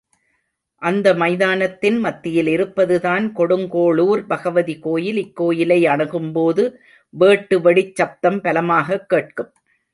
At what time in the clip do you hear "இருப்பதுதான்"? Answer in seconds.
2.47-3.35